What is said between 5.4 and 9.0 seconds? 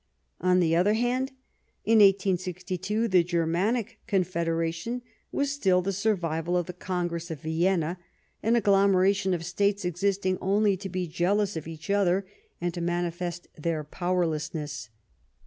still the survival of the Congress of Vienna; an agglo